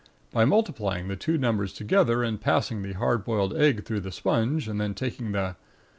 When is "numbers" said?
1.37-1.71